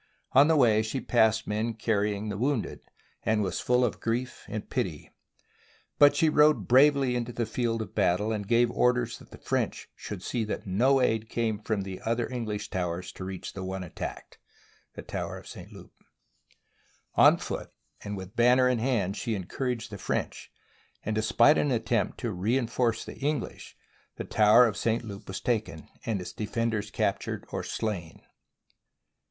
[0.31, 2.79] On the way she passed men carrying wounded,
[3.21, 5.11] and was full of grief and pity.
[5.99, 9.89] But she rode bravely to the field of battle, and gave orders that the French
[9.95, 14.39] should see that no aid came from the other English towers to the one attacked—
[14.95, 15.71] the tower of St.
[15.71, 15.93] Loup.
[17.13, 17.71] On foot
[18.03, 20.51] and banner in hand she encouraged the French,
[21.05, 23.77] and despite an attempt to reinforce the English,
[24.15, 25.03] the tower of St.
[25.03, 28.23] Loup was taken, and its defenders captured or slain.